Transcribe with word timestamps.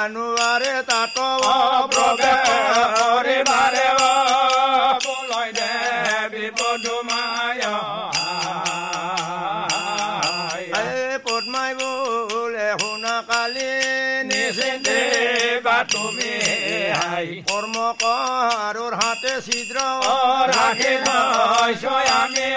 মানুৱাৰে 0.00 0.74
তাত 0.88 1.16
কৰ্ম 17.50 17.76
কৰোৰ 18.00 18.94
হাতে 19.00 19.32
চিদ্ৰাখে 19.46 20.92
লৈছ 21.04 21.84
আমি 22.14 22.48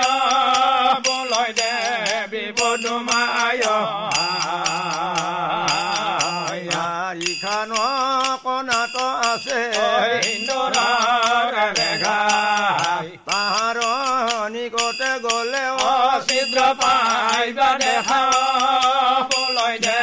বলয় 1.05 1.51
দে 1.59 1.71
বিপদুমায় 2.31 4.12
জানো 7.63 7.83
কণাত 8.45 8.95
আছে 9.23 9.61
তাহাৰ 13.27 13.77
নিকটে 14.53 15.11
গলে 15.25 15.65
অচিদ্ৰ 15.87 16.59
পাইবা 16.81 17.69
দেখা 17.83 18.21
বলৈ 19.29 19.75
দে 19.85 20.01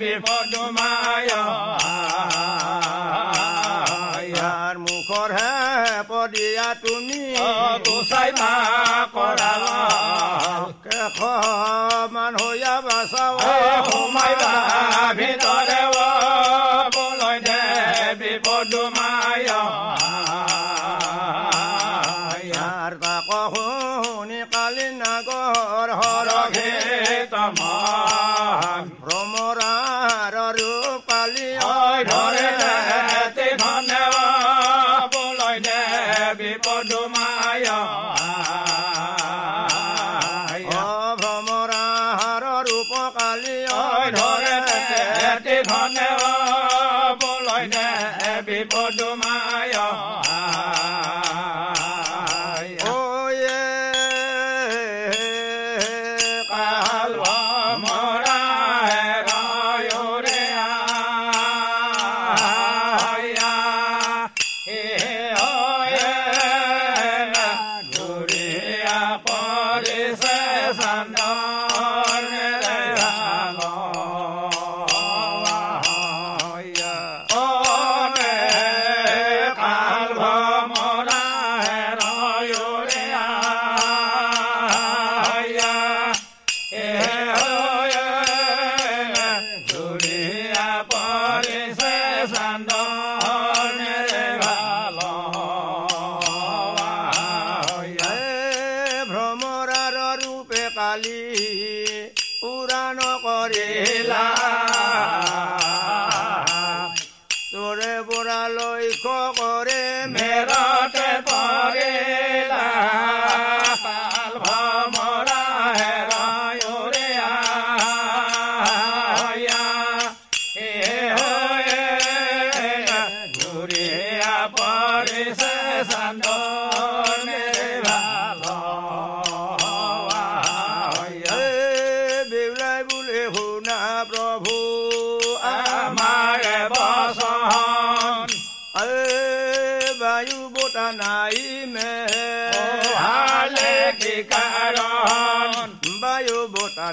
বিপদ 0.00 0.52
মায়াৰ 0.76 1.46
মুখৰহে 4.84 5.52
পদিয়া 6.10 6.68
তুমি। 6.82 7.20
গোচাই 7.86 8.30
কৰা 9.14 9.52
কেশমান 10.84 12.32
হৈয়া 12.42 12.74
বাচাও 12.86 13.34
ভিতৰে 15.18 15.80
ஆண்டான் 92.56 93.05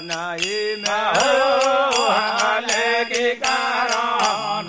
नाई 0.02 0.76
में 0.82 1.04
हो 1.16 2.08
हाल 2.10 2.66
की 3.12 3.30
कारण 3.44 4.68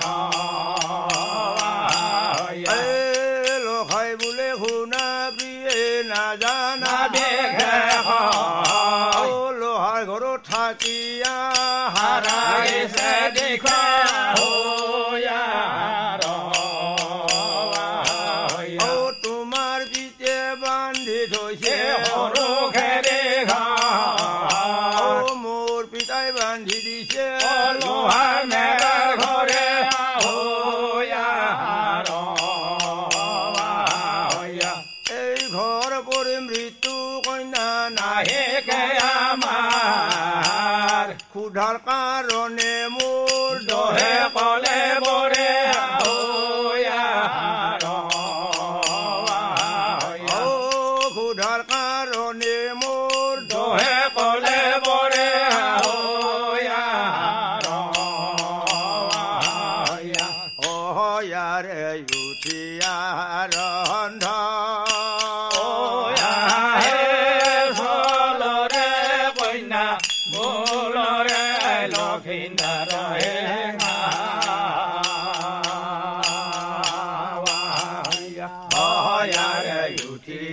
carcarones. 41.79 42.84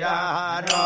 yaro 0.03 0.83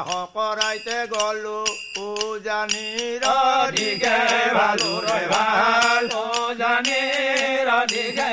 বিবাহ 0.00 0.20
কৰাইতে 0.34 0.98
গলো 1.12 1.60
উজানিৰ 2.00 3.24
দিকে 3.76 4.20
ভালুৰৈ 4.56 5.24
ভাল 5.32 6.04
ও 6.14 6.24
জানি 6.60 7.00
দিকে 7.92 8.30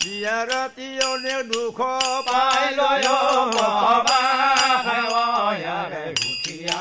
বিয়া 0.00 0.38
ৰাতি 0.50 0.88
অনেক 1.08 1.40
দুঃখ 1.52 1.78
পাই 2.28 2.28
পাইল 2.28 2.78
লয়। 2.78 3.04
বাবা 3.56 4.20
সেৱায়াৰে 4.84 6.04
উঠিয়া 6.22 6.80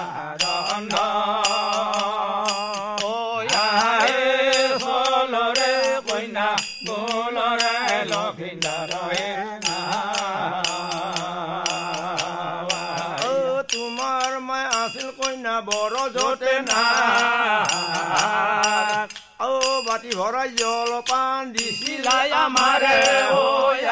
বড় 15.67 15.99
যতে 16.15 16.53
না 16.69 16.83
ও 19.41 19.51
বাটি 19.87 20.11
ভৰাই 20.19 20.49
জল 20.59 20.91
পান 21.09 21.41
দিছিল 21.53 21.77
চিলাই 21.79 22.29
আমাৰে। 22.43 22.97
ঐ 23.33 23.43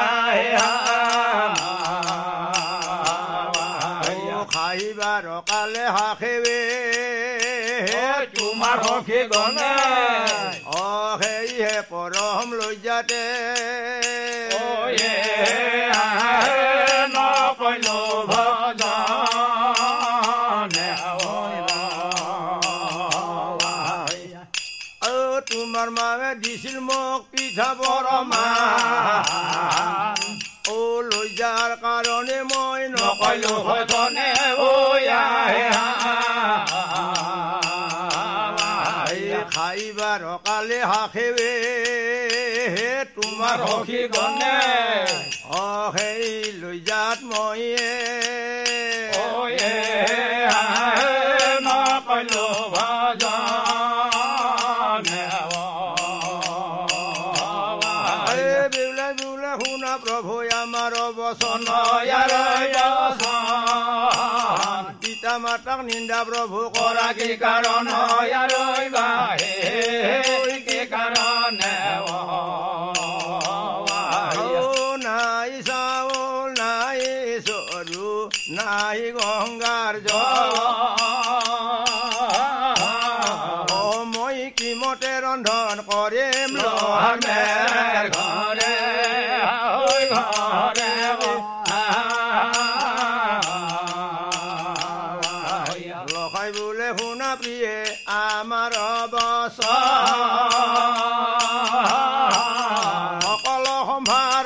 আহে 0.03 0.47
ও 4.29 4.39
খাইবাৰ 4.53 5.25
কালে 5.49 5.85
হাখেবে 5.95 6.59
তোমাৰ 8.35 8.77
সখী 8.85 9.21
গণে 9.33 9.71
অ 10.75 10.85
সেয়ে 11.21 11.73
পৰম 11.91 12.47
লৈ 12.59 12.75
যাতে 12.85 13.23
নকৈলো 17.15 17.99
ও 30.69 30.79
লৈ 31.05 31.29
যাৰ 31.37 31.71
কাৰণে 31.83 32.37
মই 32.49 32.81
কালে 40.47 40.79
হাখেবে 40.83 41.49
তোমাৰ 43.15 43.57
তোমাৰ 43.57 43.57
সখী 43.63 44.01
গণে 44.13 44.57
অ 45.55 45.63
সেই 45.95 46.25
লৈ 46.61 46.77
যাত 46.87 47.19
মইয়ে 47.23 48.46
মাতাক 65.57 65.79
নিন্দা 65.89 66.17
প্ৰভু 66.27 66.59
কৰা 66.73 67.05
কি 67.17 67.27
কাৰণ 67.41 67.87
কি 70.67 70.79
কাৰণে 70.91 71.71
নাই 75.05 75.51
চাউল 75.69 76.53
নাই 76.59 77.01
চৰু 77.47 78.11
নাই 78.57 79.01
গংগাৰ 79.17 79.93
জল। 80.07 80.53
অ 83.73 83.83
মই 84.13 84.37
কিমতে 84.57 85.13
ৰন্ধন 85.25 85.77
কৰিম 85.89 86.51
লোহামেৰ 86.61 87.66
শুনা 96.97 97.29
প্ৰিয়ে 97.39 97.75
আমাৰ 98.17 98.73
বচন 99.13 99.77
সকলো 103.23 103.75
সম্ভাৰ 103.89 104.45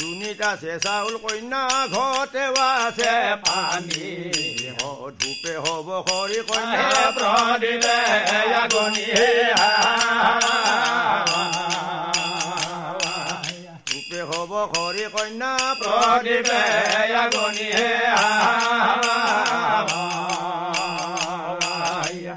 দুনিত 0.00 0.40
আছে 0.52 0.72
চাউল 0.84 1.14
কন্যা 1.24 1.62
ঘৰতে 1.94 2.44
আছে 2.78 3.12
পানী। 3.44 4.06
ধূপে 5.20 5.54
হ'ব 5.64 5.88
হৰি 6.06 6.40
কন্যা 6.48 6.86
হ'ব 14.32 14.52
হৰি 14.72 15.06
কন্যা 15.14 15.52
প্ৰদীপে 15.80 16.62
আগুনি 17.22 17.68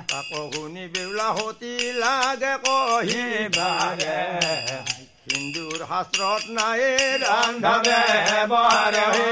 তাকো 0.10 0.42
শুনি 0.54 0.84
বেউলা 0.94 1.28
সতী 1.38 1.74
লাগে 2.02 2.54
কহি 2.66 3.26
বাগে। 3.58 4.20
হিন্দুৰ 5.28 5.80
শাস্ত্ৰত 5.92 6.44
নাই 6.58 6.82
ৰান্ধাবে 7.24 8.00
ৰান্ধাবে 8.44 9.30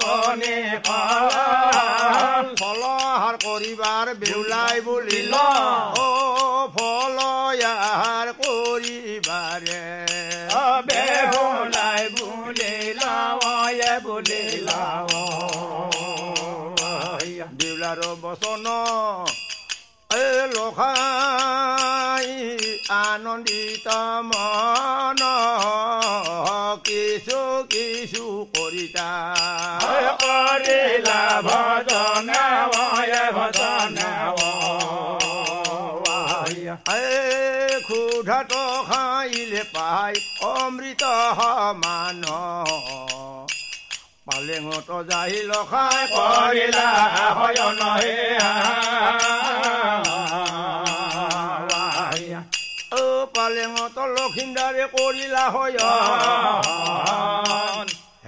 মণি 0.00 0.56
ফল 0.86 2.46
ফলহাৰ 2.60 3.34
কৰিবাৰ 3.44 4.06
বেউলাই 4.20 4.76
বুলিল 4.86 5.34
অ 5.34 6.08
ফলয়াৰ 6.76 8.28
কৰিবাৰে 8.40 9.82
বেহুলাই 10.88 12.02
বুলি 12.16 12.72
লাওয়ে 13.00 13.92
বুলি 14.06 14.42
লাও 14.66 15.22
দেউলাৰ 17.58 18.00
বচন 18.22 18.66
লখাই 20.54 22.28
আনন্দিত 22.96 23.88
মন 24.28 25.20
কৰিতা 28.74 29.08
কৰিলা 30.20 31.20
ভজন 31.46 32.30
ভজন 33.34 33.98
ক্ষুধাত 37.84 38.52
খাইলে 38.88 39.62
পাই 39.74 40.14
অমৃত 40.44 41.02
সমান 41.38 42.22
পালেঙত 44.26 44.90
যাই 45.10 45.36
লখাই 45.50 46.02
কৰিলা 46.14 46.88
হয়ন 47.38 47.80
হে 47.94 48.12
পালেঙত 53.34 53.96
লক্ষিন্দাৰে 54.16 54.84
কৰিলা 54.92 55.44
হয় 55.54 55.78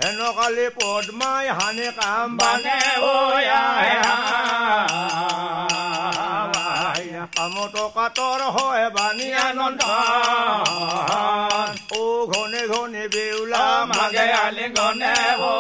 হেনকালে 0.07 0.67
পদ্মাই 0.77 1.47
হানে 1.59 1.89
কাম 1.99 2.29
বানে 2.39 2.79
কামত 7.37 7.77
কাতৰ 7.97 8.41
হয় 8.55 8.87
বাণী 8.97 9.29
আনন্দ 9.45 9.81
ও 11.93 12.03
ঘনে 12.33 12.63
ঘনে 12.73 13.05
বেউলা 13.15 13.65
মাগে 13.91 14.27
আলিংগনে 14.43 15.15
ও 15.43 15.53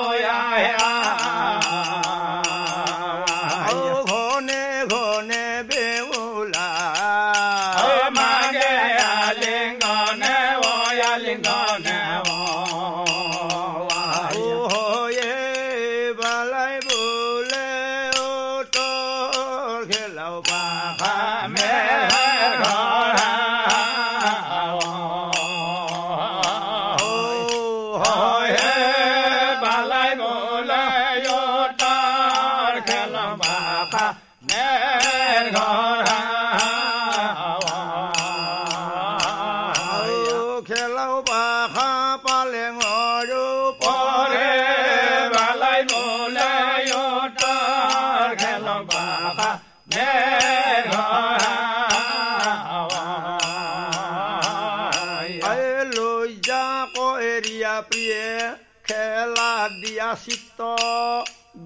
চিত্ত 60.17 60.61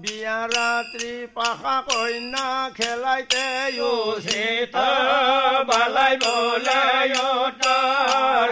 বিয়া 0.01 0.39
ৰাত্ৰি 0.49 1.13
পাখা 1.33 1.75
কইনা 1.87 2.45
খেলাইতে 2.75 3.45
চিত 4.25 4.75
বালাই 5.69 6.15
বোলাই 6.21 7.09
ঘৰ 7.15 8.49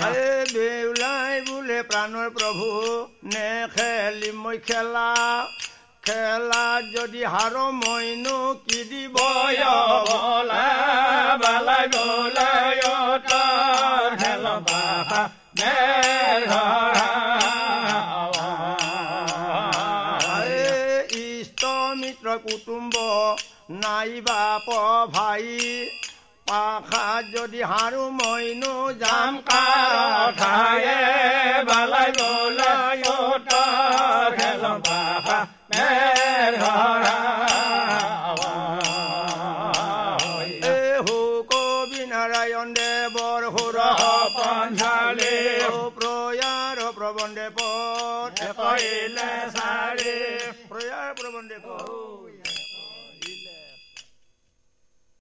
আই 0.00 0.14
বেউলাই 0.54 1.34
বোলে 1.48 1.78
প্ৰাণৰ 1.90 2.28
প্ৰভু 2.36 2.68
নেখেলি 3.34 4.30
মই 4.38 4.58
খেলা 4.66 5.08
খেলা 6.02 6.66
যদি 6.92 7.22
হাৰ 7.24 7.56
মইনো 7.78 8.36
কি 8.64 8.80
দিব? 8.84 9.16
বালাই 11.42 11.86
ইষ্ট 21.20 21.62
মিত্ৰ 21.96 22.36
কুটুম্ব 22.44 22.94
নাইবা 23.80 24.42
ভাই 25.12 25.46
পাখা 26.46 27.06
যদি 27.32 27.60
হাৰো 27.62 28.04
মইনো 28.14 28.74
যাম 29.00 29.34
কাৰ 29.48 30.32
ঠায়ে 30.38 30.98
বালাই 31.64 32.10
বোলাই 32.18 33.09